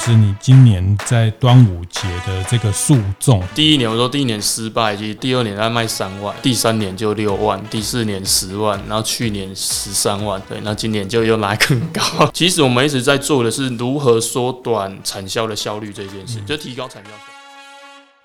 [0.00, 12.30] 是你今年在端午节的这个诉讼，第一年我说第一年失败，其实第二年他卖三万，第三年就六万，第四年十万，然后去年十三万，对，那今年就又拉更高。
[12.32, 17.10] 其实我们一直在做的是如何缩短产销的效率这件事，就提高产销。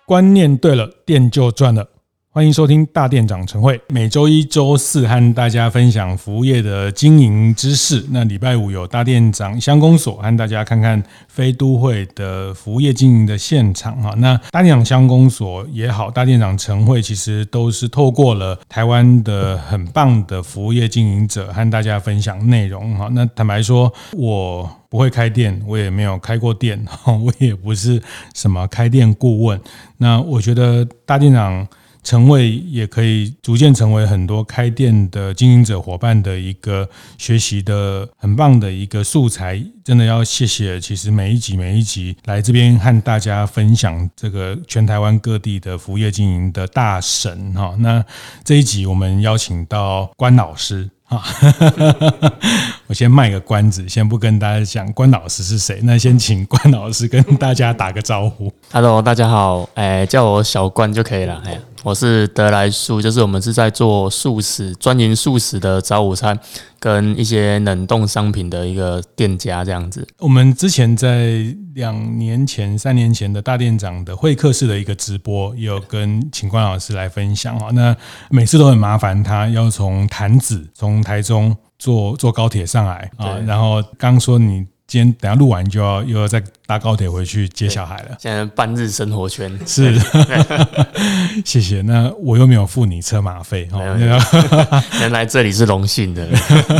[0.05, 1.87] 观念对了，店就赚了。
[2.35, 8.05] 欢迎收听大店长晨会，每周一、周四和大家分享服务业的经营知识。
[8.09, 14.13] 那礼拜五有大店长乡公所和大家看看非都会的服务业经营的现场哈。
[14.17, 23.07] 那大店长乡公所也好，大店长晨会其实都是透过了台湾的很棒的服务业经营者和大家分享内容哈。
[23.13, 29.57] 那坦白说，我不会开店，我也没有开过店， 我也不是什么开店顾问。
[29.99, 31.65] 那我觉得大店长。
[32.05, 40.79] 成为也可以逐渐成为很多开店的经营者伙伴的一个学习的很棒的一个素材，真的要谢谢。
[40.79, 47.75] 其实每一集每一集来这边和大家分享这个全台湾各地的服务业经营的大神哈。
[47.79, 48.05] 那
[48.43, 51.23] 这一集我们邀请到关老师哈，
[52.87, 58.51] 我先卖个关子，先不跟大家讲关老师是谁，那先请关老师跟大家打个招呼。
[58.71, 61.59] Hello，大家好，哎，叫我小关就可以了，哎。
[61.81, 66.37] 我是德来素，就是我们是在做素食，专营素食的早午餐
[66.79, 70.07] 跟一些冷冻商品的一个店家这样子。
[70.17, 77.69] 我们之前在两年前、三年前的大店长的会客室的一个直播，也有跟请关老师来分享哈。
[77.71, 77.95] 那
[78.31, 83.37] 每次都很麻烦他，要从潭子从台中坐坐高铁上来啊。
[83.45, 86.43] 然后刚说你今天等下录完就要又要再。
[86.67, 88.17] 搭高铁回去接小孩了。
[88.19, 89.95] 现在半日生活圈是，
[91.45, 91.81] 谢谢。
[91.83, 93.69] 那我又没有付你车马费，
[94.99, 96.27] 原来这里是荣幸的。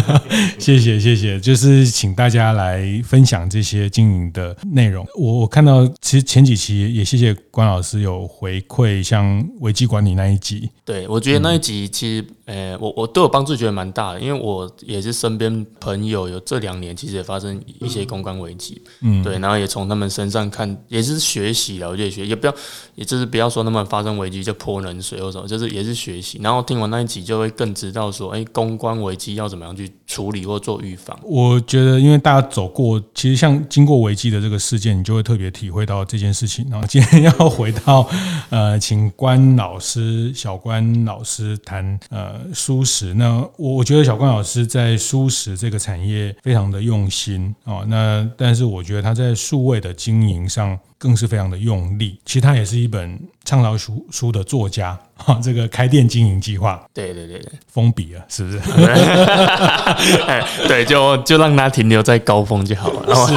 [0.58, 5.06] 谢谢谢谢，就是请大家来分享这些经营的内容。
[5.16, 10.68] 我我看到其实前几期也谢谢关老师有回馈，像危机管理那一集。
[10.84, 19.68] 对，我觉得那一集其实，呃，我我对我帮助觉得蛮大的，因为我也是身边朋友有这两年其实也发生一些公关危机，嗯，对，然后也。
[19.76, 22.56] 从他们身上看，也是学习了解学，也不要，
[22.96, 26.40] 也就是不要说他们发生危机就泼冷水或什么，就是也是学习。
[26.42, 31.20] 然后听完那一集，就会更知道说，哎，公关危机要怎么样去处理或做预防。
[31.24, 36.66] 我觉得，因为大家走过，其实像经过危机的这个事件，你就会特别体会到这件事情。
[36.72, 38.10] 然后今天要回到，
[38.50, 43.14] 呃，请关老师、小关老师谈呃舒食。
[43.14, 47.84] 那我我觉得小关老师在舒食这个产业非常的用心哦。
[47.90, 55.40] 那但是我觉得他在数位的经营上更是非常的用力，其实他也是一本畅销书书的作家哈。
[55.44, 58.60] 这个开店经营计划，对对对对，封笔了是不是？
[60.68, 63.16] 对，就就让他停留在高峰就好了。
[63.28, 63.34] 是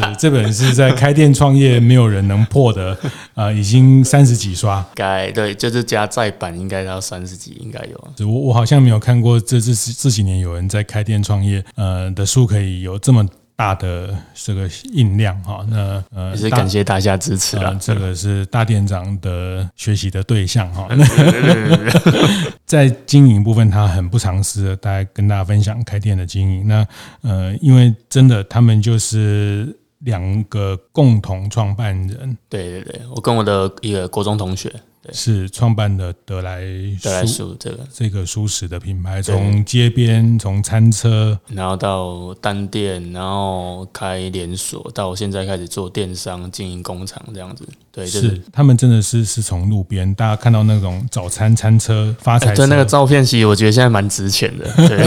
[0.00, 2.96] 是，这本是在开店创业没有人能破的，
[3.34, 8.26] 呃，已经三十几刷，该对，就是加再版应该要三十几，应该有。
[8.26, 13.26] 我我好像没有看过这这这几年有人在开店创业呃的书可以有这么。
[13.56, 17.74] 大的这个印量哈，那呃也是感谢大家支持了。
[17.80, 20.86] 这个是大店长的学习的对象哈。
[22.66, 26.68] 在经营部分，他很不藏私的，大概跟大家分享开店的经营。
[26.68, 26.86] 那
[27.22, 32.36] 呃，因为真的他们就是两个共同创办人。
[32.50, 34.70] 对对对，我跟我的一个国中同学。
[35.12, 36.62] 是创办的德莱
[37.02, 47.66] 德莱素这个这个蔬食的品牌，从街边从餐车，然后到单店，然后开连锁，到现在开始做电商经营工厂这样子。
[47.92, 54.66] 对，就是，是他们真的是是从路边，大家看到那种早餐餐车发财，对那个照片，其实我觉得现在蛮值钱的。
[54.86, 54.98] 对，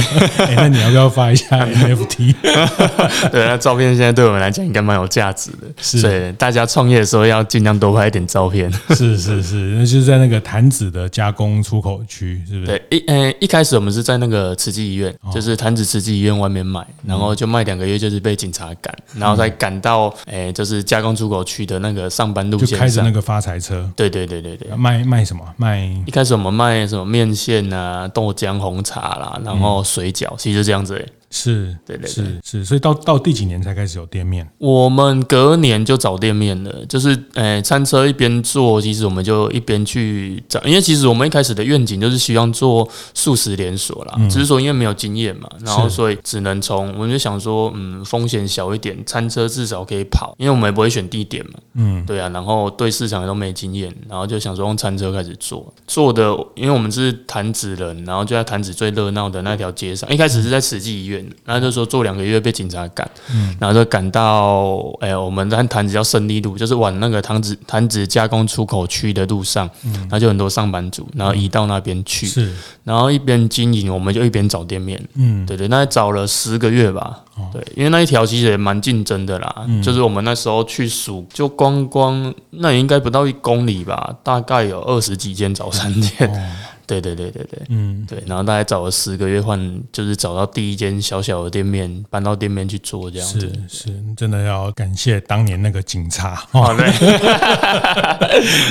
[0.46, 2.34] 欸， 那你要不要发一下 NFT？
[3.32, 5.68] 对，那照片现在对我们来讲应该蛮有价值的。
[5.80, 8.72] 是，对，大家创业的时候要尽量多拍一点照片。
[8.90, 9.86] 是是是。
[9.90, 12.68] 就是在那个坛子的加工出口区，是不是？
[12.68, 23.90] 对，一呃一开始我们是在那个慈济医院，就是坛子慈济医院外面卖，然后就卖两个月，就是被警察赶，然后再赶到诶，就是加工出口区的那个上班路线上，就开着那个发财车。
[23.96, 25.44] 对对对对对，卖卖什么？
[25.58, 31.06] 卖一开始我们卖什么面线啊、豆浆、红茶啦，然后水饺，其实就这样子诶。
[31.30, 32.10] 是，对对对。
[32.10, 34.48] 是是，所以到到第几年才开始有店面？
[34.58, 61.19] 我们隔年就找店面了，就是诶，餐车一边做，其实我们就一边去找，因为其实我们一开始的愿景就是希望做素食连锁啦，只是说因为没有经验嘛，然后所以只能从我们就想说，嗯，风险小一点，餐车至少可以跑，因为我们也不会选地点嘛，嗯，对啊，然后对市场也都没经验，然后就想说用餐车开始做，做的，因为我们是潭子人，然后就在潭子最热闹的那条街上，一开始是在慈济医院。
[61.46, 86.30] 然后就说做两个月被警察赶，嗯、然后就赶到哎、欸，我们在潭子叫胜利路，就是往那个潭子潭子加工出口区的路上，嗯、然后就很多上班族，然后移到那边去，是，然后一边经营，我们就一边找店面，嗯，对对，那找了十个月吧，哦、对，因为那一条其实也蛮竞争的啦，嗯、就是我们那时候去数，就光光那也应该不到一公里吧，大概有二十几间早餐店。
[86.30, 86.50] 哦
[86.90, 89.60] 对对对对对，嗯，对，然后大概找了十个月换，
[89.92, 93.42] 就是找到第一间小小的店面，搬到店面去做这样子。
[93.68, 96.44] 是是，真的要感谢当年那个警察。
[96.52, 96.90] 哦，对，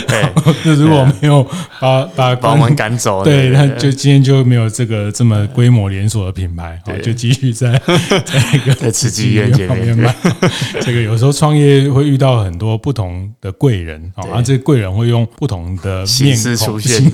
[0.65, 1.47] 对，如果没有
[1.79, 7.81] 把把把我们赶走，对，那就今天就没有这个这么规模连锁的品牌，哦，就继续在
[8.27, 9.97] 在那个在慈济医院前面。
[9.97, 10.13] 卖。
[10.83, 17.13] 这个有时候创业会遇到很多不同的贵人，啊，而这个贵人会用不同的面孔出现，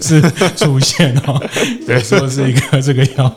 [0.57, 0.94] 出现。
[1.27, 1.43] 哦，
[1.87, 3.35] 对，说是一个这个要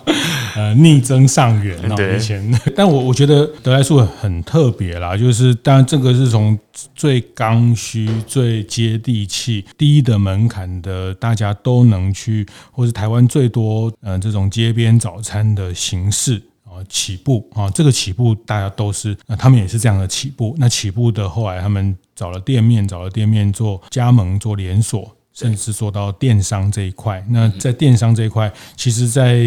[0.56, 6.58] 呃逆增上缘哦，以前， 但我我觉得德莱素很特别啦，就是当然这个是从
[6.94, 25.17] 最刚需、最接地气、低的门槛的，大家都能去，或是台湾最多呃这种街边早餐的形式啊起步啊，这个起步大家都是，那他们也是这样的起步，那起步的后来他们找了店面，找了店面做加盟、做连锁。
[25.38, 29.46] 甚至做到电商这一块，那在电商这一块，其实，在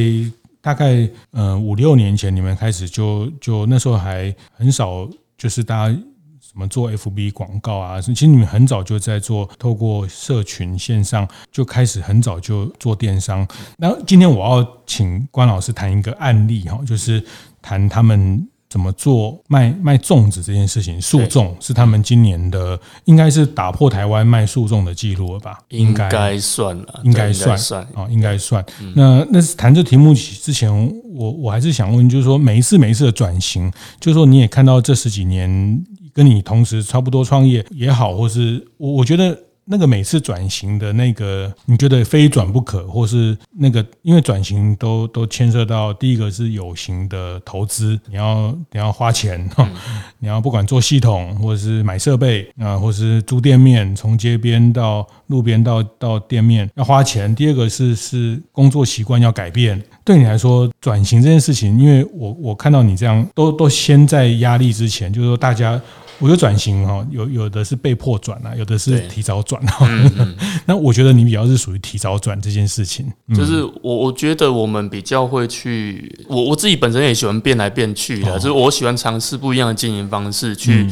[0.61, 5.95] 大概呃五六年前，你们开始就就那时候还很少，就是大家
[6.41, 13.45] 什么做 FB 广告啊，其实你们很早就在做，透过社群线上就开始很早就做电商。
[13.77, 17.21] 那今天我要请关老师谈一个案例哈，就是
[17.61, 18.49] 谈他们。
[18.71, 21.03] 怎么做卖卖粽子这件事情？
[21.03, 25.59] 素粽是他们今年的，应该是打破台湾卖素粽的记录了吧？
[25.71, 27.59] 应该算了，应该算
[27.95, 28.65] 啊，应该算。
[28.95, 30.73] 那那是谈这题目之前，
[31.13, 33.69] 我我还是想问，就是说每一次每一次的转型，
[33.99, 35.85] 就是说你也看到这十几年
[36.15, 39.37] 跟你同时差不多创业也好，或是我我觉得。
[39.71, 49.49] 那个每次转型的那个，你觉得非转不可，或是那个，因为转型都都牵涉到第一个是有形的投资，你要你要花钱，
[50.19, 57.33] 你要不管做系统，或者是买设备啊，或是租店面，从街边到路边到到店面要花钱。
[57.33, 65.81] 第二个是是工作习惯要改变，对你来说转型这件事情，因为我我看到你这样都都先在压力之前，就是说大家。
[66.21, 69.61] 我觉得转型哈，有有的是被迫转啊，有的是提早转。
[69.81, 70.37] 嗯嗯、
[70.67, 73.11] 那我觉得你比较是属于提早转这件事情。
[73.35, 80.87] 就是我我觉得我们比较会去，我我自己本身也喜欢变来变去的，哦、就是我喜欢尝试不一样的经营方式去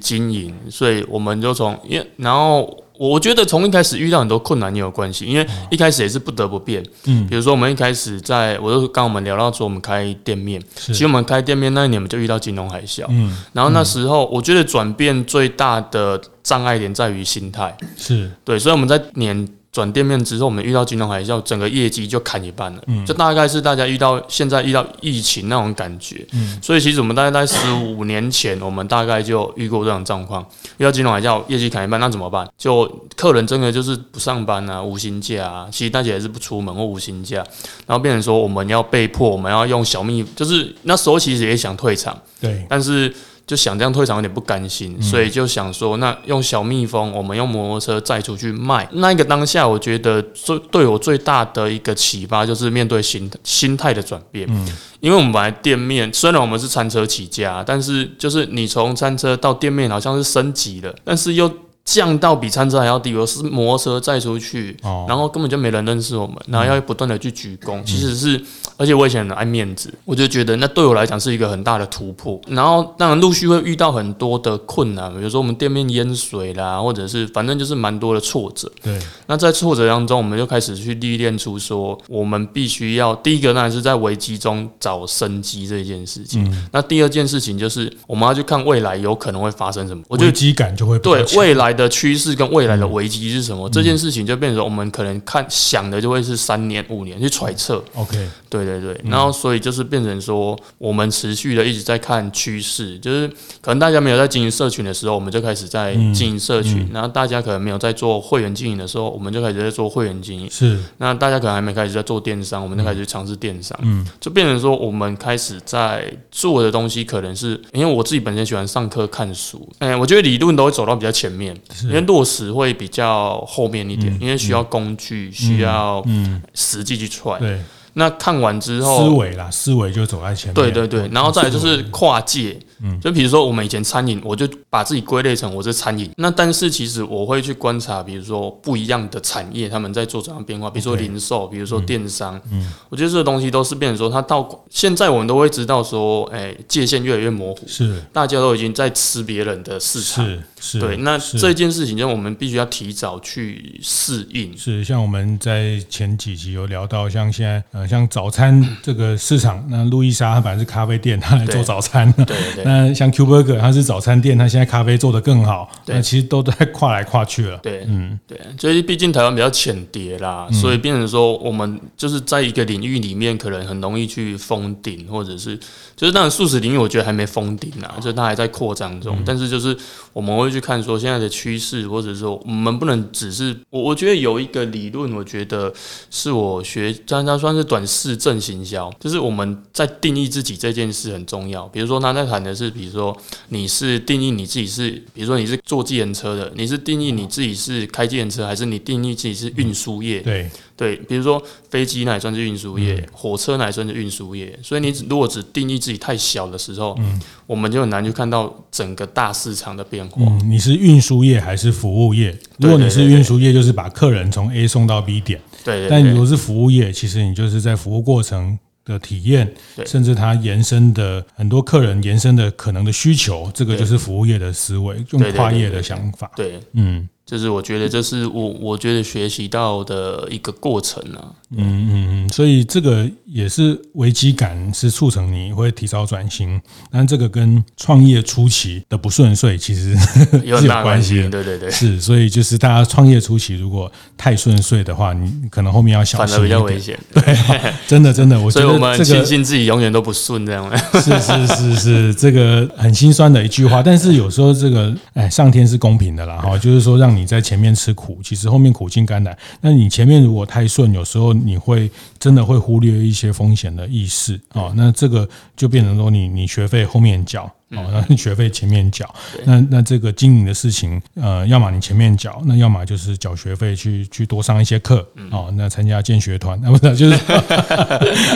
[0.00, 2.78] 经营，嗯、所以我们就从因为然后。
[3.08, 6.80] 我觉得从一开始遇到很多困难也有关系，因为一开始也是不得不变。
[7.06, 13.04] 嗯，比如说我们一开始在，我就刚我们聊到说我们开店面，其实我们开店面那一年我们就遇到金融海啸。
[13.08, 17.76] 嗯，然后那时候我觉得转变最大的障碍点在于心态。
[17.96, 19.48] 是对，所以我们在年。
[19.72, 22.82] 转店面之后，我们遇到金融海啸，整个业绩就砍一半了。
[22.88, 26.26] 嗯，就大概是大家遇到现在遇到疫情那种感觉。
[26.32, 30.46] 嗯，所以其实我们大概在十五年前，我们大概就遇过这种状况，
[30.76, 32.46] 遇到金融海啸，业绩砍一半，那怎么办？
[32.58, 32.86] 就
[33.16, 37.38] 客人真的就是不上班啊，无薪假啊，其实大家也是不出门或无薪假，
[37.86, 43.10] 然后变成说我们要被迫，我们要用小秘，就是那时候其实也想退场，对，但是。
[43.52, 48.88] 就想这样退场有点不甘心，所以就想说，那用小蜜蜂，我们用摩托车载出去卖。
[48.92, 54.46] 那一个当下，我觉得最对我最大的一个启发，就是面对心心态的转变。
[54.48, 54.66] 嗯，
[55.00, 61.52] 因为我们本来店面虽然我们是餐车起家，但是就是你从餐车到店面好像是升级了，但是又。
[61.84, 64.76] 降到比餐车还要低，我是摩托车载出去，
[65.08, 68.40] 然后根本就没人认识我们，然后要不断的去鞠躬，其实是，
[68.82, 72.38] 而且我以前很爱面子，我就觉得那对我来讲是一个很大的突破。
[72.48, 78.70] 然后当然陆续会遇到很多的困难，比如说我们店面淹水啦，或者是反正就是蛮多的挫折。
[78.82, 86.54] 对，那在挫折当中，我们就开始去历练出说，我们必须要第一个当然是在危机中找生机这件事情。
[86.70, 91.62] 那第二件事情就是我们要去看未来有可能会发生什么，我觉得危机感就会对未来。
[91.62, 93.70] 来的趋势跟未来的危机是什么？
[93.70, 97.80] 这件事情就变成我们可能看想的就会是三年五年去揣测。
[97.94, 103.28] OK，对对对，然后所以就是变成说，我们持续的一直在看趋势，就是
[103.60, 110.50] 可能大家没有在经营社群的时候，我们就开始在经营社群；然后大家可能没有在做会员经营的时候，我们就开始在做会员经营。
[110.50, 113.78] 是，那大家可能还没开始在做电商，我们就开始尝试电商。
[113.82, 127.38] 嗯，就变成说，我们开始在做的东西，可能是因为我自己本身喜欢上课看书，哎，我觉得理论都会走到比较前面，因为落实会比较后面一点，因为需要工具，需要嗯实际去踹。
[127.38, 127.60] 对。
[127.94, 130.54] 那看完之后，思维啦，思维就走在前面。
[130.54, 136.10] 对对对，然后再来就是跨界，嗯，就比如说我们以前餐饮，我就把自己归类成我是餐饮。
[136.16, 154.56] 那但是其实我会去观察，比如说不一样的产业，他们在做怎样变化，比如说零售，比如说电商，嗯，我觉得这个东西都是变成说，它到现在我们都会知道说，哎，界限越来越模糊，是，大家都已经在吃别人的市场，是是，对，那这件事情就我们必须要提早去适应。
[154.56, 157.82] 是，像我们在前几集有聊到，像现在呃。
[157.92, 162.10] 像早餐这个市场，那路易莎它本来是咖啡店，它来做早餐。
[162.12, 162.64] 对对，对。
[162.64, 165.70] 那像 Q Burger 它是早餐店，它现在咖啡做得更好。
[165.84, 165.96] 对。
[165.96, 167.58] 那其实都在跨来跨去了。
[167.58, 168.40] 对，嗯，对。
[168.56, 175.58] 所以毕竟台湾比较浅碟啦，所以变成说我们就是在一个领域里面，可能很容易去封顶，或者是
[175.96, 179.18] 就是当然素食领域，我觉得还没封顶啊，就是它还在扩张中。
[179.26, 179.76] 但是就是
[180.12, 185.72] 我们会去看说现在的趋势，或者说我们不能只是我我觉得有一个理论，我觉得
[186.10, 187.62] 是我学，刚刚算是。
[187.72, 191.66] 短视正行销，就是我们在定义自己这件事很重要。
[191.68, 193.16] 比如说，他在谈的是，比如说
[193.48, 200.20] 你是定义你自己是，比如说你是坐计程车的，你是定义你自己是开计程车，还是你定义自己是运输业？
[200.20, 200.50] 对
[200.82, 204.58] 对，比如说飞机那也算是运输业，火车那也算是运输业。
[204.64, 210.20] 所以你如果只定义自己太小的时候，嗯，我们就很难去看到整个大市场的变化。
[210.26, 212.36] 嗯，你是运输业还是服务业？
[212.58, 215.40] 如果你是运输业，就是把客人从 A 送到 B 点。
[215.62, 219.54] 对，但如果是服务业，其实你就是在服务过程的体验，
[219.86, 226.28] 甚至它延伸的很多客人延伸的可能的需求，这个就是服务业的思维，用跨业的想法。
[226.34, 227.08] 对，嗯。
[227.32, 236.60] 就是我觉得这是我我觉得学习到的一个过程啊，嗯嗯嗯，所以这个也是危机感是促成你会提早转型，
[236.90, 239.96] 但这个跟创业初期的不顺遂其实
[240.44, 247.22] 有很大关系，对对对，是，所以就是大家创业初期如果太顺遂的话，你可能后面要小心，反而比较危险，对，
[247.88, 250.70] 真的真的，我觉得我们庆幸自己永远都不顺这样，
[251.00, 257.10] 是是是是，这个很心酸的一句话，但是有时候这个哎，上天是公平的啦哈，就是说让。
[257.12, 259.38] 你你在前面吃苦，其实后面苦尽甘来。
[259.60, 261.88] 那你前面如果太顺，有时候你会
[262.18, 264.72] 真的会忽略一些风险的意识啊。
[264.74, 267.48] 那这个就变成说，你你学费后面缴。
[267.72, 269.12] 哦，那学费前面缴，
[269.44, 277.18] 那那这个经营的事情，呃，要么你前面缴，那要么就是缴学费去去多上一些课，哦，那参加建学团，那 不是就是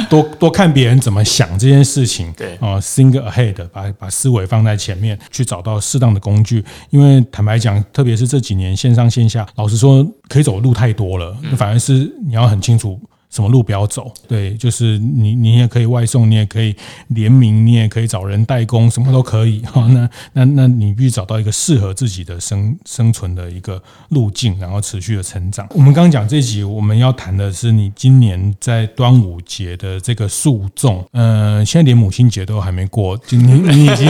[0.09, 13.00] 多多看别人怎么想这件事情，对，哦，think ahead，把把思维放在前面，去找到适当的工具，因为坦白讲，特别是这几年线上线下，老实说，可以走的路太多了，反而是你要很清楚。
[13.30, 14.12] 什么路不要走？
[14.28, 16.75] 对，就是你，你也可以外送，你也可以
[17.09, 19.61] 联名，你也可以找人代工，什么都可以。
[19.61, 25.66] 哈，那那那你必须找到一个适合自己的生生存的一个路径，然后持续的成长。
[25.71, 31.04] 我们刚刚讲这集，我们要谈的是你今年在端午节的这个诉讼。
[31.12, 34.09] 嗯、呃，现在连母亲节都还没过，就你你已经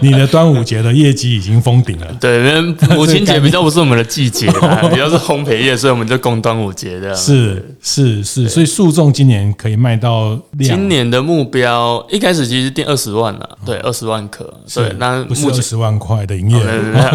[0.00, 2.12] 你的端午节的业绩已经封顶了。
[2.20, 4.46] 对，因为母亲节比较不是我们的季节，
[4.90, 7.14] 比较是烘焙业，所以我们就供端午节的。
[7.14, 8.72] 是是是，所以。
[8.72, 14.44] 诉讼今年可以卖到，今年的目标一开始其实定二十万了，对，二十万颗，
[14.74, 16.96] 对，那不是二十万块的营业额，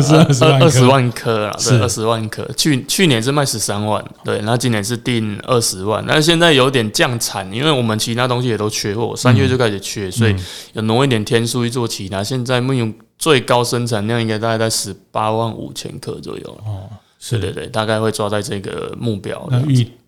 [0.61, 2.47] 二十万颗啊，对，二十万颗。
[2.55, 10.35] 去去年是卖十三万，对，那今年是定二十万，那现在有点降产，因为我们其他东西也都缺货，三月就开始缺，所以
[10.73, 12.23] 有挪一点天数去做其他。
[12.23, 16.85] 现在目前最高生产量应该大概在十八万五千颗左右，哦，
[17.19, 19.49] 是对对，大概会抓在这个目标。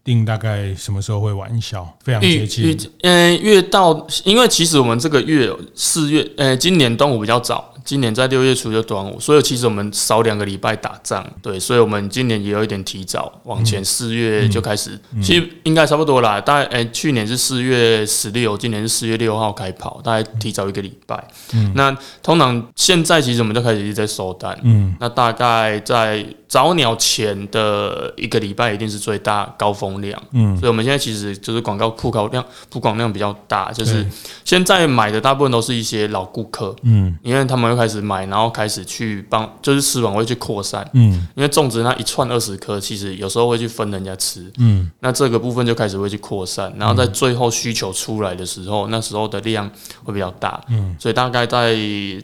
[0.09, 1.87] 定大概什么时候会完销？
[2.03, 2.77] 非常接近。
[3.01, 7.73] 嗯，越到，因为其实我们这个月四月，呃，今年端午比较早。
[7.85, 16.39] 今年在六月初就端午，所以其实我们少两个礼拜打仗，对，所以我们今年也有一点提早往前，四月就开始，嗯嗯、其实应该差不多啦。
[16.39, 21.27] 大概诶、欸，去年是四月十六，今年是四月六号开跑，大概提早一个礼拜。
[21.53, 34.06] 嗯，那通常现在其实我们就开始一直在收单，嗯，那大概在早鸟前的一个礼拜一定是最大高峰容量，嗯，所以我们现在其实就是广告曝光量曝光量比较大，就是
[34.44, 49.70] 现在买的大部分都是一些老顾客，嗯，因为他们会开始买，然后开始去帮，就是吃完会去扩散，嗯，因为种植那一串二十颗，其实有时候会去分人家吃，嗯，那这个部分就开始会去扩散，然后在最后需求出来的时候，那时候的量
[50.03, 51.77] 会比较大，嗯，所以大概在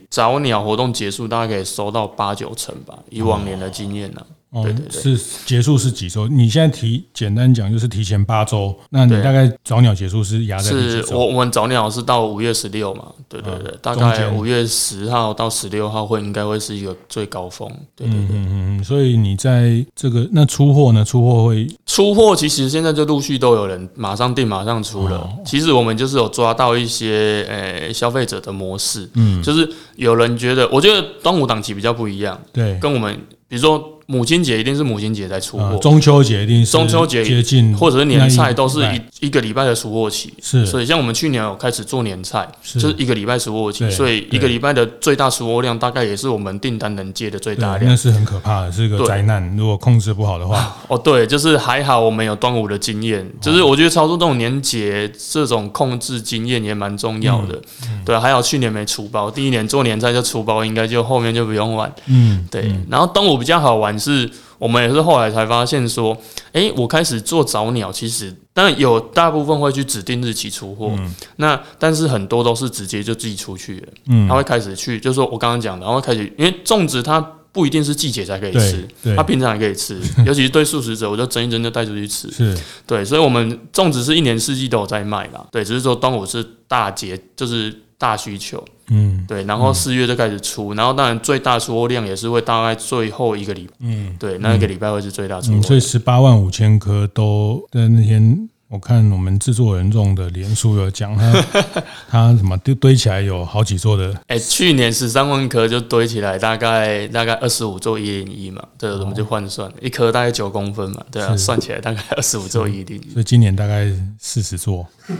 [0.09, 4.21] 早鸟活动结束，大概可以收到八九成吧，以往年的经验呢。
[4.55, 6.29] 哦，对对对，是结束是几周？
[6.29, 10.71] 你现在提简单讲就是提前八周，那你大概早鸟结束是压在？
[10.71, 13.07] 是我我们早鸟是到五月十六嘛？
[13.27, 17.69] 对对对，大概五月十号到十六号会应该会是一个最高峰。
[17.97, 21.03] 对对对，嗯嗯，所以你在这个那出货呢？
[21.03, 25.29] 出货会出货，其实现在就陆续都有人马上订，马上出了。
[25.43, 33.13] 其实我们就是有抓到一些呃消费者的模式，嗯，就是有人觉得，我觉得端午档期比较不一样，对，跟我们
[33.49, 33.91] 比如说。
[34.07, 40.31] 母亲节一定是母亲节在出货，中秋节一定是中秋节接近，或者是年菜都是一一个礼拜的出货期。
[40.43, 47.89] 是，所以像我们去年有开始做年菜，就是一个礼拜出货期，所以一个礼拜的最大出货量大概也是我们订单能接的最大量。
[47.89, 49.55] 那是很可怕的，是一个灾难。
[49.57, 57.59] 如果控制不好的话，哦，对，就是还好我们有端午的经验，就是我觉得操作这种年节这种控制经验也蛮重要的。
[58.05, 61.91] 对，还好去年没出包，第一年做年菜就出包，应该就后面就不用玩。
[62.05, 62.71] 嗯，对。
[62.87, 63.94] 然后端午比较好玩。
[63.97, 66.17] 是我们也是后来才发现说，
[66.53, 77.19] 哎，我开始做早鸟，其实当然有大部分会去指定日期出货，嗯、那但是很多都是直接就自己出去了，嗯，他会开始去，就是说我刚刚讲的，然后开始，因为粽子它
[77.51, 87.81] 不一定是季节才可以吃，它平常也可以吃， 尤其是对素食者，我就蒸一蒸就带出去吃，是对，所以我们粽子是一年四季都有在卖啦，对，只是说端午是大节，就是。
[87.97, 98.49] 大需求，嗯，对，然后四月就开始出，然后当然最大出货量也是会大概最后一个礼拜，嗯，对，那一个礼拜会是最大出货，所以十八万五千颗都在那天。
[98.67, 101.45] 我看我们制作人用的连书有讲他
[102.09, 113.87] 他什么堆堆起来有好几座的，哎，去年十三万颗就堆起来大概大概二十五座一零一嘛，对，我们就换算一颗大概九公分嘛，对啊，算起来大概二十五座一零一，所以今年大概
[114.19, 114.85] 四十座，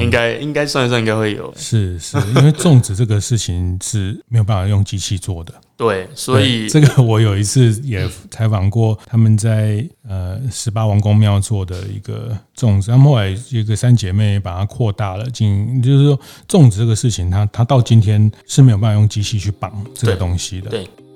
[0.00, 2.18] 应该应该算一算应该会有，是是。
[2.36, 5.54] 因为种植这个事情是没有办法用机器做的。
[5.80, 20.68] 对，所以这个我有一次也采访过他们在呃十八王公庙做的一个粽子，他们后来一个三姐妹把它扩大了，进就是说粽子这个事情，它它到今天是没有办法用机器去绑这个东西的。
[20.68, 20.84] 对。
[20.84, 21.09] 对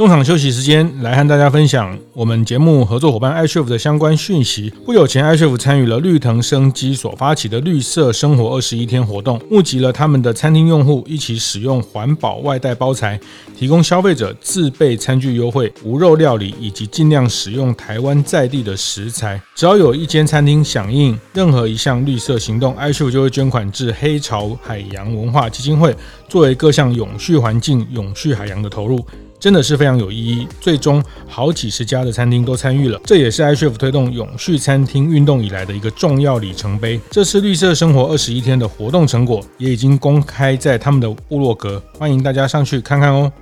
[0.00, 4.72] 中场休息时间，来和大家分享我们节目合作伙伴 iChef 的相关讯息。
[4.86, 13.20] 不久前，iChef 参与了绿藤生机所发起的绿色生活二十一天活动，募集了他们的餐厅用户一起使用环保外带包材，
[13.54, 19.38] 提供消费者自备餐具优惠、无肉料理以及尽量使用台湾在地的食材。
[19.54, 25.94] 只要有一间餐厅响应任何一项绿色行动，iChef 就会捐款至黑潮海洋文化基金会，
[26.26, 29.04] 作为各项永续环境、永续海洋的投入。
[29.40, 37.00] 真的是非常有意义，最终好几十家的餐厅都参与了，这也是 iChef 推动永续餐厅运动以来的一个重要里程碑。
[37.10, 43.32] 这次绿色生活二十一天的活动成果也已经公开在他们的部落格，欢迎大家上去看看哦。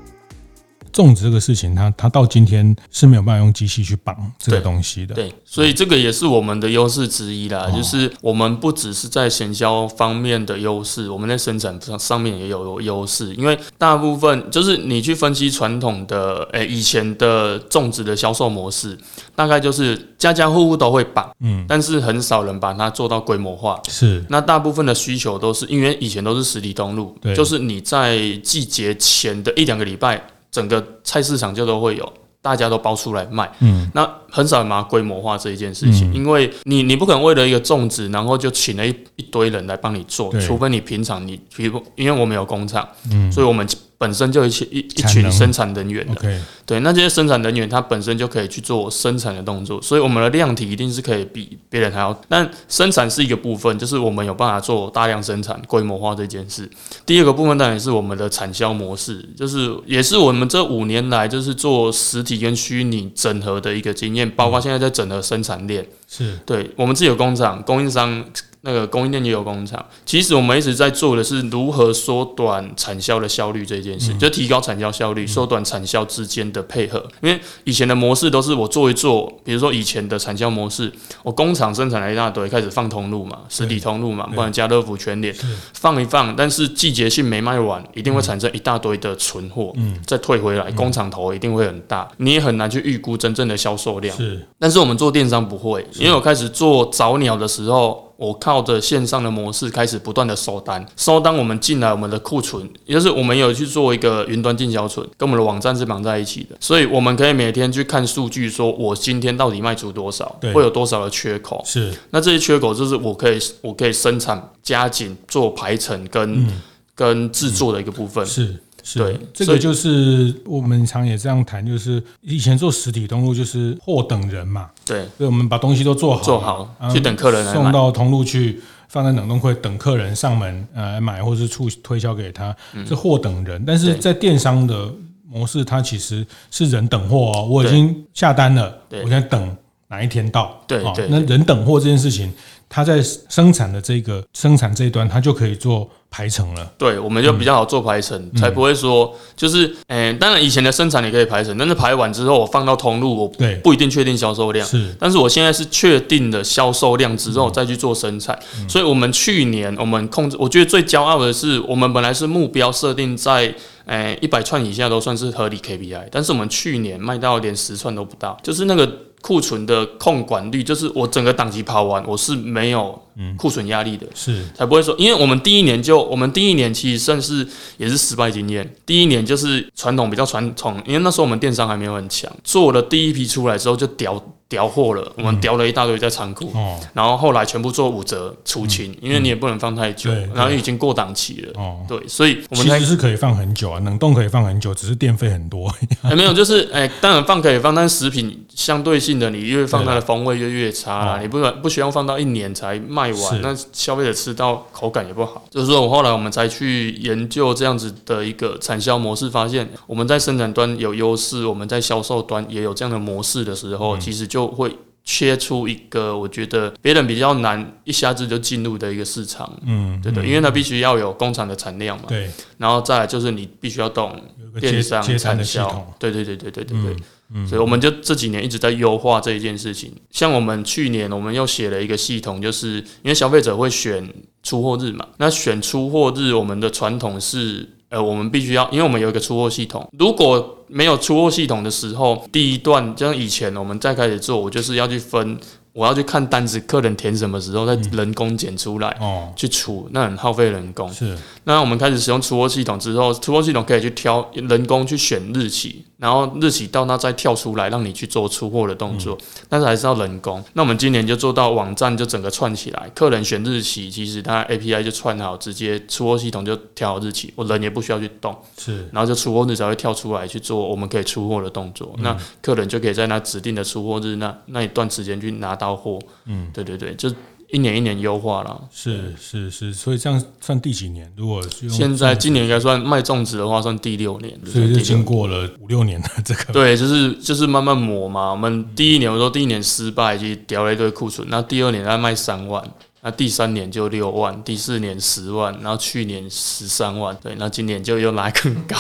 [0.93, 5.15] 粽子这个事情，它它到今天是没有办法用机器去绑这个东西的。
[5.15, 7.71] 对，对，所以这个也是我们的优势之一啦。
[7.71, 13.35] 就是我们不只是在行销方面的优势，我们在生产上上面也有优势。
[13.35, 18.97] 因为大部分就是你去分析传统的诶、欸、以前的种植的销售模式，
[19.35, 23.81] 大概就是家家户户都会绑，嗯，但是很少人把它做到规模化。
[23.89, 30.23] 是，那大部分的需求都是因为以前都是实体通路，对，就是你在季节前的一两个礼拜。
[30.51, 33.51] 整个菜市场就都会有，大家都包出来卖。
[33.61, 43.67] 嗯，那很少人把它规模化这一件事情，嗯、因为你你不可能为了一个粽子，然后就请了一一堆人来帮你做，除非你平常你，比如因为我们有工厂，嗯，所以我们。
[43.99, 52.17] 本身就一群一一群生产人员的.对，那这些生产人员他本身就可以去做生产的动作，所以我们的量体一定是可以比别人还要。
[52.29, 56.71] 但生产是一个部分，就是我们有办法做大量生产、规模化这件事。
[57.05, 65.85] 第二个部分当然是我们的产销模式，就是也是我们这五年来就是做实体跟虚拟整合的一个经验，包括现在在整合生产链。
[66.07, 68.25] 是对，我们自己有工厂，供应商
[68.63, 69.85] 那个供应链也有工厂。
[70.05, 77.05] 其实我们一直在做的是如何缩短产销的效率这件事，就提高产销效率，缩短产销之间的配合。
[77.23, 80.93] 因为以前的模式都是我做一做，比如说以前的产销模式，
[81.23, 85.35] 我工厂生产了一大堆，开始放通路嘛，实体通路嘛，不然家乐福、全脸
[85.73, 94.17] 放一放，但是季节性没卖完，一定会产生一大堆的存货，嗯再退回来，工厂头一定会很大，你也很难去预估真正的销售量。
[94.17, 98.08] 是，但是我们做电商不会，因为我开始做早鸟的时候。
[98.19, 111.63] 我靠着线上的模式开始不断的收单，收单我们进来我们的库存，也就是我们有去做一个云端进销存，跟我们的网站是绑在一起的，所以我们可以每天去看数据，说我今天到底卖出多少，会有多少的缺口。
[111.65, 116.61] 是，那这些缺口就是我可以我可以生产加紧做排程跟、嗯、
[116.97, 118.27] 跟制作的一个部分。
[118.27, 118.57] 是。
[118.89, 133.63] 是对，这个就是我们常也这样谈，就是以前做实体通路就是货等人嘛，对，所以我们把东西都做好，做好去等客人来送到通路去，放在冷冻柜等客人上门呃买，或是促推销给他，是货等人。
[133.67, 134.91] 但是在电商的
[135.29, 139.55] 模式，它其实是人等货哦，我已经下单了，我现在等
[139.89, 142.33] 哪一天到，对对，那人等货这件事情。
[142.69, 146.73] 它在生产的这个生产这一端，它就可以做排程了。
[146.77, 153.29] 对，我们就比较好做排程，嗯、才不会说就是，嗯、欸，当然以前的生产也可以排程，但是排完之后我放到通路，我
[153.63, 154.67] 不一定确定销售量。
[154.67, 158.39] 是，但是我现在是确定的销售量之后再去做生产。
[158.59, 163.55] 嗯、所以，我们去年我们控制，我觉得最骄傲的是，我们本来是目标设定在，
[163.87, 169.08] 诶一百串以下都算是合理 KPI，但是我们去年卖到连十串都不到，就是那个。
[169.21, 173.01] 库存的控管率，就是我整个档期跑完，我是没有
[173.37, 178.75] 库存压力的，是才不会说，因为我们第一年就，我们第一年其实算是也是失败经验。
[178.87, 184.23] 第一年就是传统比较传统，因为那时候我们电商还没有很强，做了第一批出来之后就掉。
[184.49, 186.51] 调货了，我们调了一大堆在仓库，
[186.95, 191.53] 然后后来全部做五折出清，因为你也不能放太久，然后已经过档期了。
[191.61, 195.71] 哦，对，所以我们其实是可以放很久啊，冷冻可以放很久，只是电费很多。
[196.01, 201.21] 还 没有，就是哎，当然放可以放，但食品相对性的，你越放它的风味就越差了。
[201.21, 205.45] 你不能不需要放到一年才卖完，那消费者吃到口感也不好。
[205.51, 214.38] 就是说我后来我们才去研究这样子的一个产销模式，发现我们在生产端有优势，我们在销售端也有这样的模式的时候，其实就。
[214.39, 214.73] 就会
[215.03, 224.15] 切出一个我觉得别人比较难一下子就进入的一个市场，嗯，对的，因为它必须要有工厂的产量嘛，对，然后再来就是你必须要懂
[224.61, 229.93] 电商产销，对对对对对对对，所以我们就这几年一直在优化这一件事情。
[230.13, 234.09] 像我们去年我们又写了一个系统，就是因为消费者会选
[234.45, 237.69] 出货日嘛，那选出货日我们的传统是。
[237.91, 239.89] 呃，我们必须要，因为我们有一个出货系统。
[239.99, 245.39] 如果没有出货系统的时候，第一段就像以前我们再开始做，我就是要去分。
[245.79, 250.93] 我要去看单子，客人填什么时候，再人工剪出来，哦，去出，那很耗费人工。
[250.93, 259.17] 是，那我们开始使用出货系统之后，出货系统可以去挑人工去选日期，然后日期到那再跳出来，让你去做出货的动作，
[259.49, 260.43] 但是还是要人工。
[260.55, 275.68] 那我们今年就做到网站就整个串起来，客人选日期，其实他 API 就串好，直接出货系统就调好日期，我人也不需要去动，是，然后就出货日才会跳出来去做我们可以出货的动作，那客人就可以在那指定的出货日那那一段时间去拿到。
[275.69, 277.13] 到货，嗯，对对对，就
[277.51, 281.11] 一年一年优化了，是是是，所以这样算第几年？
[281.17, 288.31] 如果现在今年应该算卖粽子的话，算第六年，所以就经过了五六年的 这个，对，就是就是慢慢磨嘛。
[288.31, 292.63] 我们第一年我说第一年失败，就掉了一堆库存，那第二年再卖三万。
[293.01, 298.77] 那第三年就六万，第四年十万，然后去年十三万，对，那今年就又拉更高，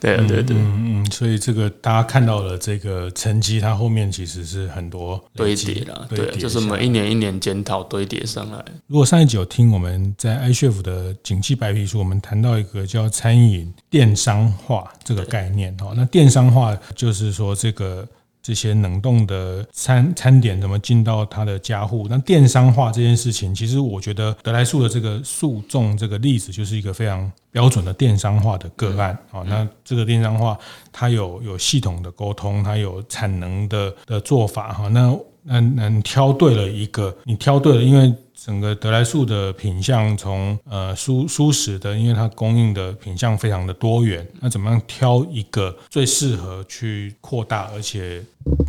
[0.00, 8.64] 对啊，对对，嗯嗯，所以这个大家看到了这个成绩，它后面其实是很多堆叠了，对，就是我们一年一年检讨堆叠上来。
[8.86, 18.06] 如果上一集有听我们在 iCHEF 的景气白皮书，我们谈到一个叫餐饮电商化这个概念哦，那电商化就是说这个。
[18.46, 22.06] 这些冷冻的餐餐点怎么进到他的家户？
[22.08, 29.42] 那电商化这件事情，其实我觉得德来速的这个诉讼这个例子，就是一个非常标准的电商化的个案啊。
[29.48, 30.56] 那这个电商化，
[30.92, 34.86] 它有有系统的沟通，它有产能的的做法哈。
[34.86, 38.14] 那那那挑对了一个，你挑对了，因为。
[38.46, 48.24] 整个德来速的品相从呃舒舒适的，因为它供应的品相非常的多元，那怎么样挑一个最适合去扩大，而且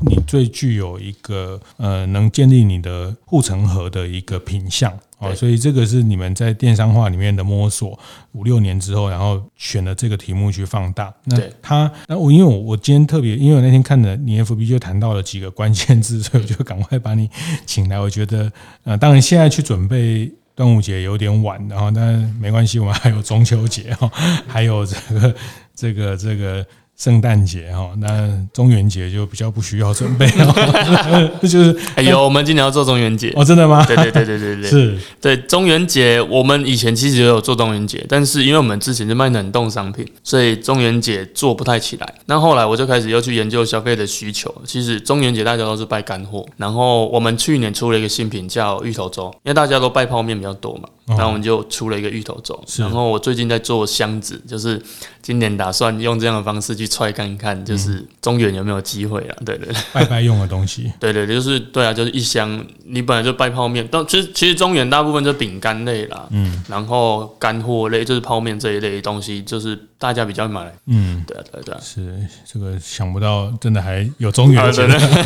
[0.09, 4.91] 你最具有一个呃能建立你的护城河的一个品相？
[5.19, 7.97] 哦，所以这个是你们在电商化里面的摸索，
[8.33, 11.13] 五六年之后，然后选了这个题目去放大。
[11.23, 17.29] 那他，那我因为我我今天特别，因为我那天看了你 FB 就谈到了几个关键字，所以我就赶快把你
[17.65, 17.99] 请来。
[17.99, 18.51] 我觉得，
[18.83, 24.07] 呃，当然现在去准备端午节有点晚，然后但没关系，我们还有中秋节哈，
[24.47, 25.35] 还有这个
[25.75, 26.65] 这个这个。
[26.97, 33.31] 圣诞节哈，那中元节就比较不需要准备 了，就是哎呦，我们今年要做中元节。
[33.35, 33.85] 哦，真的吗？
[33.85, 34.97] 对对对对对对，是。
[35.21, 42.13] 对中元节，我们以前其实也有做中元节，但是因为我们之前是卖冷冻商品，所以中元节做不太起来。
[42.25, 52.61] 那后来我就开始又去研究消费的需求，其实中元节大家都是拜干货，然后我们去年出了一个新品叫芋头粥，因为大家都拜泡面比较多嘛，然后我们就出了一个芋头粥。
[52.77, 54.81] 然后我最近在做箱子，就是
[55.21, 56.85] 今年打算用这样的方式去。
[56.97, 59.35] 踹看一看，就是中原有没有机会啊？
[59.45, 62.65] 对对，拜拜用的东西， 对对，就是对啊，就是一箱。
[62.85, 70.73] 你本来就拜泡面，但其实其实中原大部分就饼干类啦，嗯，然后干货类就是泡面这一类东西，就是大家比较买。
[70.87, 72.17] 嗯，对啊对对，是
[72.51, 74.73] 这个想不到，真的还有中元。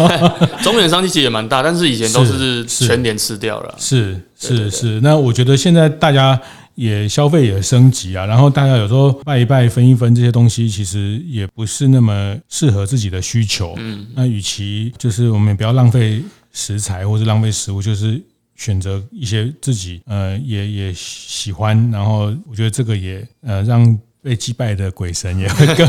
[0.63, 3.75] 中原商机其实也蛮大，但是以前都是全年吃掉了。
[3.77, 6.41] 是是是，那我觉得现在大家。
[6.73, 13.75] 也消费也升级啊，然后大家有时候拜一拜分一分这些东西，其实也不是那么适合自己的需求。
[13.77, 18.19] 嗯，那与其就是我们也不要浪费食材或是浪费食物，就是
[18.55, 23.99] 选择一些自己呃也也喜欢，然后我觉得这个也呃让。
[24.23, 25.87] 被击败的鬼神也会更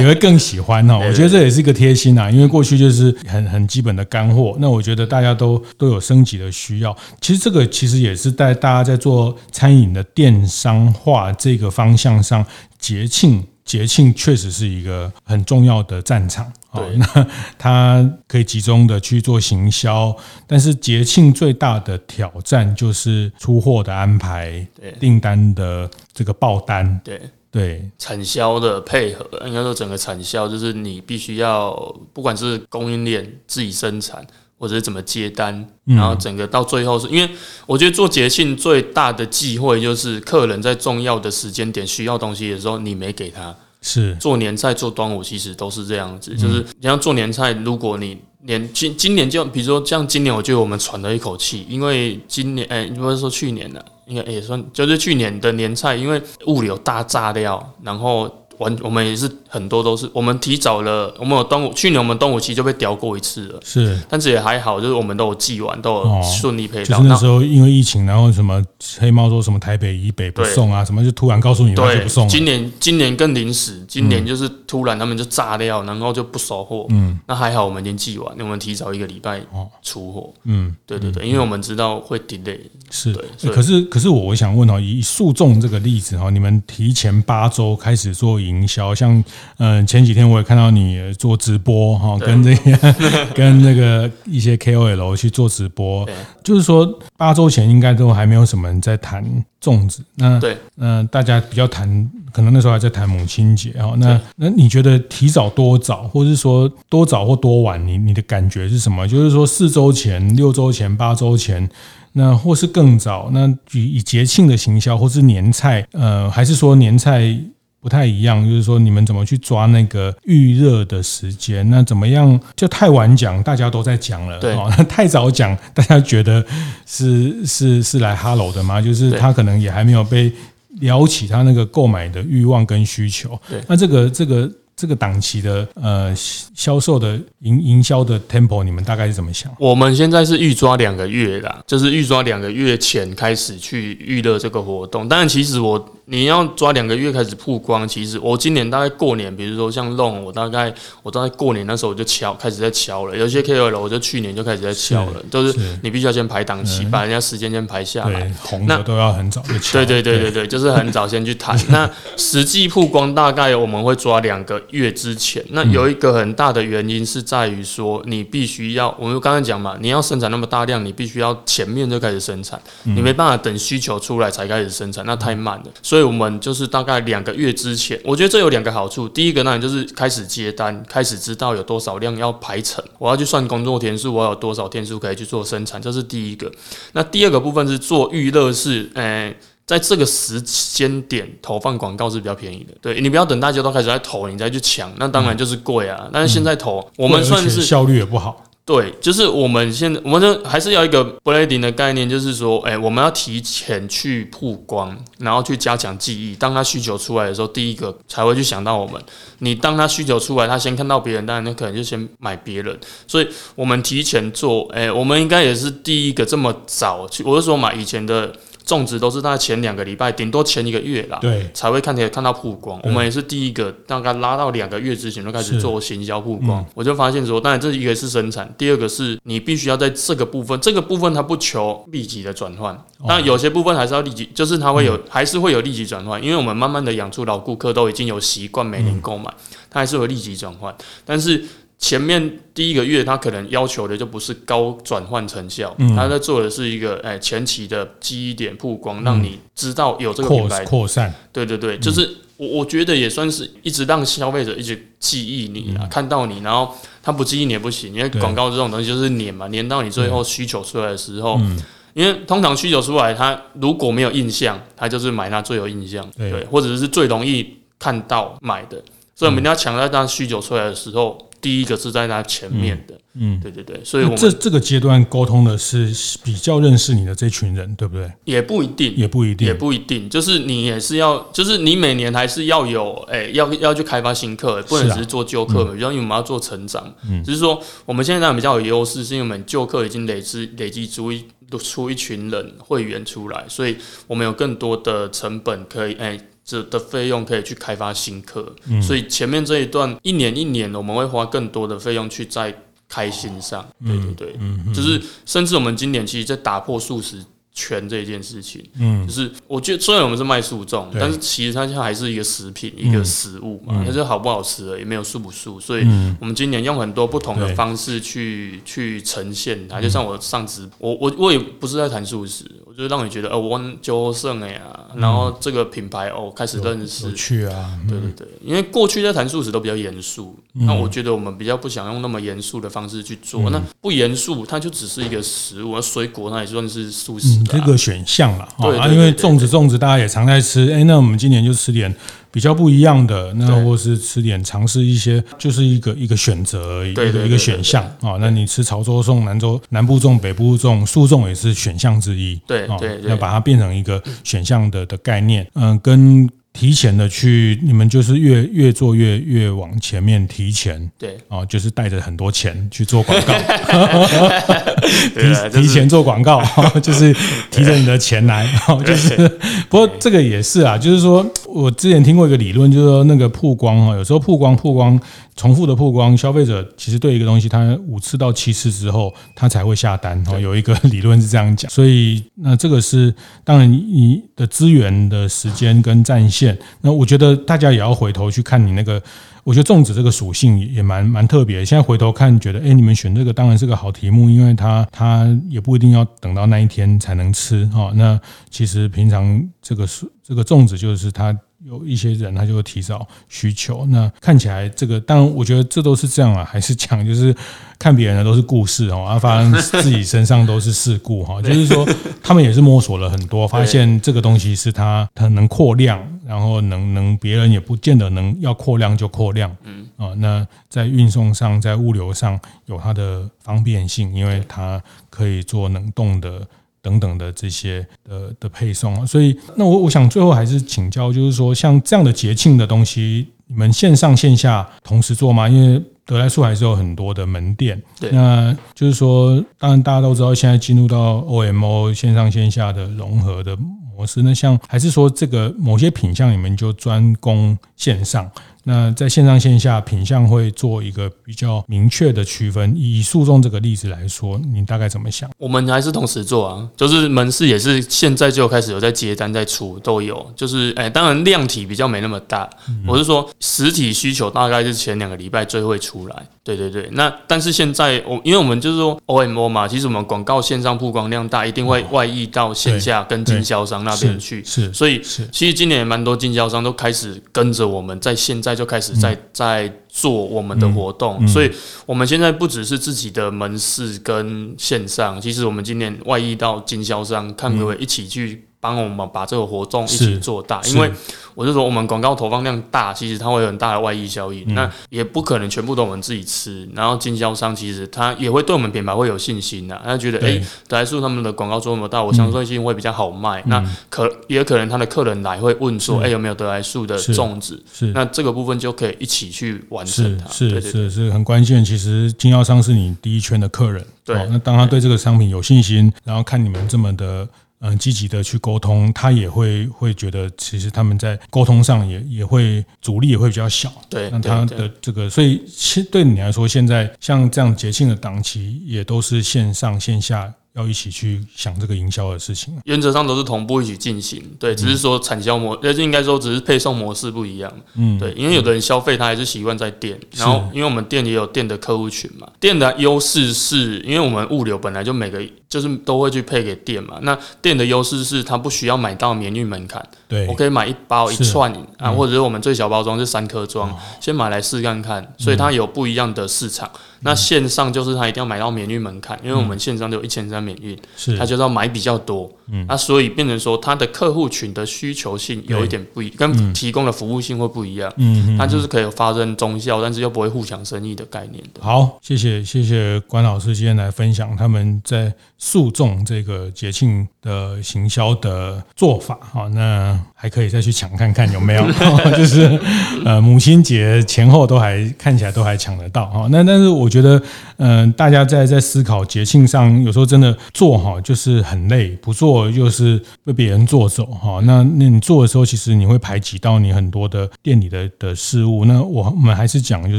[0.00, 6.96] 也会更喜欢哈，我觉得这也是一个贴心啊，因为过去就是很很基本的干货，那我觉得大家都都有升级的需要。
[7.20, 12.46] 其实这个其实也是在大家在做餐饮的电商化这个方向上，
[12.78, 16.80] 节庆节庆确实是一个很重要的战场啊。
[16.96, 17.26] 那
[17.58, 20.16] 它可以集中的去做行销，
[20.46, 24.66] 但是节庆最大的挑战就是出货的安排，
[24.98, 27.20] 订单的这个爆单，对。
[27.54, 31.70] 对产销的配合，应该说整个产销就是你必须要，
[32.12, 34.26] 不管是供应链自己生产，
[34.58, 37.30] 或者是怎么接单，然后整个到最后是因为
[37.64, 43.54] 我觉得做节庆最大的忌讳就是客人在重要的时间点需要东西的时候，你没给他。
[43.80, 53.84] 是做年菜做端午其实都是这样子，就是你要做年菜，如果你年今今年就比如说像今年，我觉得我们喘了一口气，因为今年哎，不是说去年的。
[54.06, 58.43] 应该也算，就是去年的年菜，因为物流大炸掉，然后。
[58.58, 66.98] 完，我们也是很多都是我们提早了，我们有端午，去年我们端午期就被调过一次了，是，但是也还好，就是我们都有寄完，都有顺利配到。
[66.98, 68.62] 就是那时候因为疫情，然后什么
[68.98, 72.28] 黑猫说什么台北以北不送啊，什么就突然告诉你们就不送。
[72.28, 76.86] 今年今年更临时，今年就是突然他们就炸掉，然后就不收货。
[76.90, 79.40] 嗯，那还好我们已经寄完，我们提早一个礼拜
[79.82, 80.32] 出货。
[80.44, 82.60] 嗯，对对对，因为我们知道会 delay。
[82.90, 83.12] 是，
[83.50, 88.34] 可是可是我我想问哦，以诉讼这个例子哈，你们提前八周开始做。
[88.44, 89.22] 营销像
[89.58, 92.78] 嗯，前几天我也看到你做直播哈，跟这些
[93.34, 96.06] 跟那个一些 KOL 去做直播，
[96.42, 99.24] 就是说八周前应该都还没有什么人在谈
[99.62, 109.08] 粽子，那对，嗯，大家比较谈，可能那时候还在谈母亲节哈，那那你觉得提早多早，或者是说多早或多晚，你你的感觉是什么？
[109.08, 111.68] 就是说四周前、六周前、八周前，
[112.12, 113.30] 那或是更早？
[113.32, 117.36] 那以以节庆的行销，或是年菜，呃，还是说年菜？
[117.84, 121.68] 不太一样，就是说你们怎么去抓那个预热的时间？
[121.68, 122.40] 那怎么样？
[122.56, 124.56] 就太晚讲，大家都在讲了；对，
[124.88, 126.42] 太早讲，大家觉得
[126.86, 128.80] 是是是来哈喽的吗？
[128.80, 130.32] 就是他可能也还没有被
[130.80, 133.38] 撩起他那个购买的欲望跟需求。
[133.50, 134.50] 对，那这个这个。
[134.76, 139.48] 这个档期的呃销售的营营销的 tempo，你们大概是怎么想？
[139.56, 145.08] 我们现在是预抓两个月啦，就是预抓两个月前开始去预热这个活动。
[145.08, 153.16] 当然，其实我你要抓两个月开始曝光，其实我今年大概过年，比如说像弄，我大概我大概过年那时候我就敲开始在敲了。
[153.16, 158.30] 有些 KOL 我就去年就开始在敲了，就是你必须要先排档期，把人家时间先排下来。
[158.42, 159.72] 红的都要很早就敲。
[159.72, 161.58] 对对对对对，就是很早先去谈。
[161.68, 164.60] 那实际曝光大概我们会抓两个。
[164.70, 175.64] 月之前，那有一个很大的原因是在于说，你必须要，我们刚才讲嘛，你要生产那么大量，你必须要前面就开始生产，你没办法等需求出来才开始生产，那太慢了。
[175.94, 179.08] 所以我们就是大概两个月之前，我觉得这有两个好处。
[179.08, 186.50] 第一个呢，就是开始接单，开始知道有多少量要排程，我要去算工作天数，我有多少天数可以去做生产，这是第一个。
[186.94, 196.10] 那第二个部分是做预热是，诶、在这个时间点投放广告是比较便宜的，对，你不要等大家都开始在投，你再去抢，那当然就是贵啊。
[196.12, 198.42] 但是现在投，我们算是效率也不好。
[198.66, 206.34] 对，就是我们现在，我们就还是要一个 blading 的概念，就是说，哎，我们要提前去曝光，然后去加强记忆。
[206.34, 208.98] 当他需求出来的时候，第一个才会去想到我们。
[209.40, 212.78] 你当他需求出来，他先看到别人，当然那可能就先买别人。
[213.06, 217.22] 所以我们提前做，哎，我们应该也是第一个这么早去。
[217.24, 218.32] 我是说买以前的。
[218.64, 222.80] 种植都是大概前两个礼拜，顶多前一个月啦，对，才会看见看到曝光。
[222.82, 226.62] 我们也是第一个，大概拉到两个月之前就开始做行销曝光。
[226.62, 239.32] 嗯、我就发现说，当然这一个是生产，第二个是你必须要在这个部分，这个部分它不求立即的转换，但有些部分还是要立即，就是它会有，嗯、还是会有立即转换，因为我们慢慢的养出老顾客都已经有习惯每年购买，
[239.68, 240.74] 它还是会立即转换，
[241.04, 241.44] 但是。
[241.76, 250.64] 前面第一个月，他可能要求的就不是高转换成效，嗯、他在做的是一个哎前期的记忆点曝光，嗯、让你知道有这个品牌。
[250.64, 251.12] 扩散。
[251.30, 252.08] 对对对，就是
[252.38, 261.60] 我我觉得也算是一直让消费者一直记忆你啊，嗯、看到你，然后他不记忆你也不行，因为广告这种东西就是黏嘛，黏到你最后需求出来的时候，嗯、
[261.92, 268.82] 因为通常需求出来，他如果没有印象，他就是买那最有印象，对，或者是最容易看到买的，
[269.14, 271.18] 所以我们要抢在当需求出来的时候。
[271.44, 275.92] 第一个是在他前面的，嗯，对对对，所以我们这这个阶段沟通的是
[276.24, 278.10] 比较认识你的这群人，对不对？
[278.24, 291.22] 也不一定，也不一定，也不一定，就是你也是要，就是你每年还是要有，哎，要要去开发新客，不能只是做旧客，比较因为我们要做成长，嗯，只是说我们现在比较有优势，是因为我们旧客已经累积累积足一
[291.62, 293.76] 出一群人会员出来，所以
[294.06, 296.18] 我们有更多的成本可以，哎。
[296.44, 302.54] 这的费用可以去开发新客，嗯、所以前面这一段一年一年，我们会花更多的费用去在
[302.88, 307.24] 开心上，对对对，嗯嗯、就是甚至我们今年其实在打破素食。
[307.56, 315.84] 全这件事情，嗯，就是我觉得虽然我们是卖素粽，但是其实它现在还是一个食品，一个食物嘛，它是好不好吃的，也没有素不素，所以
[316.20, 319.80] 我们今年用很多不同的方式去去呈现它。
[319.80, 337.43] 就像我上次，我我我也不是在谈素食，我就让你觉得哦，我就胜哎呀，然后这个品牌哦开始认识，去啊，对对对，因为过去在谈素食都比较严肃，那我觉得我们比较不想用那么严肃的方式去做，那不严肃，它就只是一个食物，而水果那也算是素食。
[337.44, 341.94] 这个选项了啊，因为粽子粽子大家也常在吃，哎，那我们今年就吃点
[342.30, 348.16] 比较不一样的，那或是吃点尝试一些，就是一个一个选择而已，一个一个选项啊。
[348.20, 356.28] 那你吃潮州粽、南州南部粽、北部粽、素粽也是选项之一，对对，要把它变成一个选项的的概念，嗯，跟。
[356.54, 363.34] 提前的去，你们就是越越做越越往前面提前，对，啊，就是带着很多钱去做广告，
[365.50, 366.40] 提提前做广告，
[366.80, 367.12] 就是
[367.50, 368.48] 提着你的钱来，
[368.86, 369.28] 就是，
[369.68, 374.98] 不过这个也是啊，就是说我之前听过一个理论，就是说那个曝光啊，有时候曝光曝光。
[375.36, 380.22] 重复的曝光，消费者其实对一个东西，他五次到七次之后，他才会下单。
[380.28, 386.56] 哦，有一个理论是这样讲，所以那这个是当然你的资源的时间跟战线。
[386.80, 389.02] 那我觉得大家也要回头去看你那个，
[389.42, 391.64] 我觉得粽子这个属性也蛮蛮特别。
[391.64, 397.90] 现在回头看，觉得哎，你们选这个当然是个好题目，因为它它也不一定要等到那一天才能吃哈。
[397.96, 398.20] 那
[398.50, 401.36] 其实平常这个是这个粽子就是它。
[401.64, 407.34] 有一些人他就会提早需求，那看起来这个，当然我觉得这都是这样啊，还是讲就是
[407.78, 411.88] 看别人的都是故事哦，而发生自己身上都是事故哈，就是说
[412.22, 419.86] 他们也是摸索了很多，发现这个东西是它它能扩量，然后能能别人也不见得能要扩量就扩量，嗯。
[419.96, 426.46] 啊，那在运送上，在物流上有它的方便性，因为它可以做能动的。
[426.84, 435.48] 等等的这些的的配送啊，所以那我我想最后还是请教，就是说像这样的节庆的东西，你们线上线下同时做吗？
[435.48, 448.30] 因为得来树还是有很多的门店，对，那就是说，当然大家都知道，现在进入到 OMO 线上线下的融合的模式，那像还是说这个某些品相你们就专攻线上。
[448.64, 452.74] 那在线上线下品相会做一个比较明确的区分。
[452.76, 455.30] 以诉讼这个例子来说，你大概怎么想？
[455.36, 462.48] 我们还是同时做啊，就是门市也是现在就开始有在接单在出都有，就是哎，当然量体比较没那么大。
[462.86, 466.26] 我是说实体需求大概是前两个礼拜最会出来。
[466.42, 474.42] 对对对，那但是现在我因为我们就是说 OMO 嘛，其实我们广告线上曝光量大，一定会外溢到线下跟经销商那边去。
[474.44, 475.00] 是，所以
[475.30, 478.53] 其实今年也蛮多经销商都开始跟着我们在现在。
[478.54, 481.24] 就开始在在做我们的活动，嗯。
[481.24, 481.50] 嗯、所以
[481.86, 490.90] 我们现在不只是自己的门市跟线上，其实我们今年外溢到经销商，看可不可以一起去帮我们把这个活动一起做大，因为
[491.34, 494.42] 我就说我们广告投放量大，其实它会有很大的外溢效应。
[494.46, 503.42] 嗯、那也不可能全部都我们自己吃，然后经销商其实他也会对我们品牌会有信心的，他觉得哎，得来素他们的广告做那么大，我相信会比较好卖。
[503.42, 507.62] 嗯、那可也可能他的客人来会问说，哎，有没有德莱素的粽子？
[507.70, 510.26] 是，那这个部分就可以一起去完成它。
[510.32, 511.62] 是是是是很关键。
[511.62, 513.84] 其实经销商是你第一圈的客人。
[514.06, 517.28] 对，那当他对这个商品有信心，然后看你们这么的。
[517.66, 523.72] 嗯，积极的去沟通，他也会会觉得，其实他们在沟通上也也会阻力也会比较小。
[523.88, 530.30] 对，那他的这个，所以其实对你来说，现在像这样节庆的档期，也都是线上线下。
[530.54, 556.70] 要一起去想这个营销的事情，原则上都是同步一起进行，对，只是说产销模，而且应该说只是配送模式不一样，嗯，对，因为有的人消费他还是习惯在店，然后因为我们店也有店的客户群嘛，店的优势是因为我们物流本来就每个就是都会去配给店嘛，那店的优势是它不需要买到免运门槛，对，我可以买一包一串啊，或者是我们最小包装是三颗装，先买来试看看，所以它有不一样的市场。
[557.04, 561.18] 那线上就是他一定要买到免运门槛，因为我们线上就有一千三免运，是。
[561.18, 571.62] 他就要买比较多，嗯，那所以变成说他的客户群的需求性有一点不一，跟提供的服务性会不一样，嗯，它就是可以发生综效，但是又不会互相生意的概念的。
[571.62, 581.66] 好，谢谢谢谢关老师今天来分享他们在诉讼这个节庆的行销的做法，好，那还可以再去抢看看有没有，
[582.16, 582.58] 就是
[583.04, 586.06] 呃母亲节前后都还看起来都还抢得到。
[586.06, 586.88] 哈，那但是我。
[586.94, 587.20] 觉得，
[587.56, 594.40] 嗯，大家在在思考节庆上，有时候真的做哈，就是很累；不做，又是被别人做走哈。
[594.44, 598.64] 那那你做的时候，其实你会排挤到你很多的店里的的事物。
[598.64, 599.98] 那我我们还是讲，就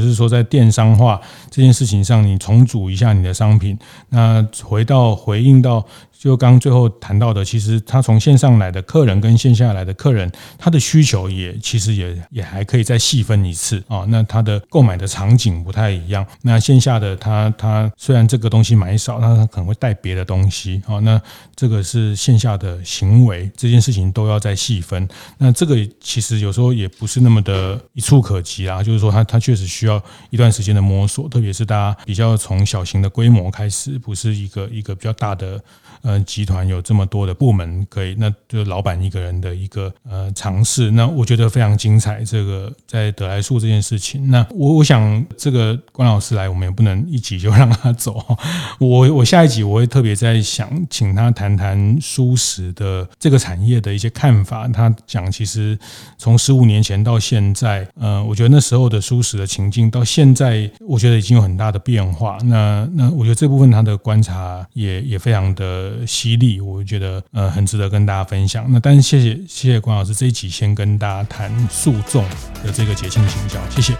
[0.00, 1.20] 是说在电商化
[1.50, 3.78] 这件事情上，你重组一下你的商品，
[4.08, 5.84] 那回到回应到。
[6.18, 14.04] 就刚最后谈到的，其实他从线上来的客人跟线下来的客人，他的需求也其实也也还可以再细分一次啊。
[14.08, 16.26] 那他的购买的场景不太一样。
[16.42, 20.98] 那线下的他他虽然这个东西买少，那他可能会带别的东西啊。
[21.00, 21.20] 那
[21.54, 25.08] 这个是线下的行为，这件事情都要再细分。
[25.38, 28.82] 那这个其实有时候也不是那么的一触可及啊。
[28.82, 35.62] 就是说，他他确实需要一段时间的摸索，特别是大家比较从小型的规模开始，不是一个一个比较大的。
[36.06, 42.22] 呃，集团有这么多的部门可以，那就老板一个人的一个呃尝试，那我觉得非常精彩。
[42.22, 48.24] 这个在得来素这件事情，那我我想这个关老师来，我们也不能一集就让他走。
[48.78, 54.68] 我我下一集我会特别在想，请他谈谈蔬食的这个产业的一些看法。
[54.68, 55.76] 他讲，其实
[56.16, 62.38] 从十五年前到现在，呃，我觉得那时候的蔬食的情境到现在，我觉得已经有很大的变化。
[62.44, 65.95] 那那我觉得这部分他的观察也也非常的。
[66.04, 68.66] 犀利，我觉得呃很值得跟大家分享。
[68.68, 72.24] 那但是谢谢谢谢关老师这一集先跟大家谈诉讼
[72.64, 73.96] 的这个节庆行销，谢谢。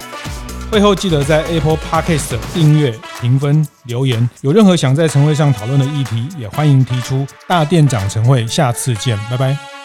[0.69, 4.29] 会后记得在 Apple Podcast 订阅、评分、留言。
[4.41, 7.25] 有任何想在晨会上讨论的议题，也欢迎提出。
[7.47, 9.76] 大店长晨会，下次见，拜拜。